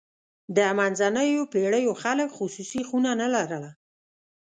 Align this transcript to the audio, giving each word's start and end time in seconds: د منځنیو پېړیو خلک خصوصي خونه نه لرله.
د 0.55 0.59
منځنیو 0.77 1.49
پېړیو 1.53 1.93
خلک 2.03 2.29
خصوصي 2.37 2.81
خونه 2.87 3.11
نه 3.21 3.27
لرله. 3.35 3.71